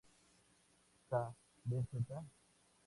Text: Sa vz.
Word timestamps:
Sa 1.09 1.21
vz. 1.67 2.09